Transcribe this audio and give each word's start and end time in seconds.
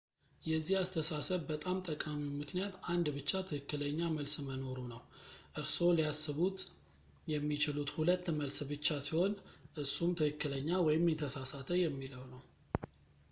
የዚህ 0.49 0.75
አስተሳሰብ 0.77 1.41
በጣም 1.49 1.81
ጠቃሚው 1.87 2.29
ምክንያት 2.39 2.73
አንድ 2.93 3.07
ብቻ 3.17 3.31
ትክክለኛ 3.49 3.99
መልስ 4.15 4.33
መኖሩ 4.47 4.77
ነው 4.93 5.01
እርስዎ 5.61 5.89
ሊያስቡት 5.99 6.61
የሚችሉት 7.33 7.91
ሁለት 7.97 8.25
መልስ 8.39 8.57
ብቻ 8.71 8.89
ሲሆን 9.09 9.35
እሱም 9.83 10.15
ትክክለኛ 10.21 10.71
ወይም 10.87 11.05
የተሳሳተ 11.13 11.69
የሚለው 11.85 12.25
ነው 12.33 12.43